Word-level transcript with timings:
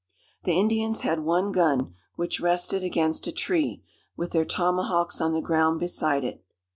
The 0.45 0.59
Indians 0.59 1.01
had 1.01 1.19
one 1.19 1.51
gun, 1.51 1.93
which 2.15 2.39
rested 2.41 2.83
against 2.83 3.27
a 3.27 3.31
tree, 3.31 3.83
with 4.17 4.31
their 4.31 4.45
tomahawks 4.45 5.21
on 5.21 5.33
the 5.33 5.41
ground 5.41 5.79
beside 5.79 6.23
it. 6.23 6.41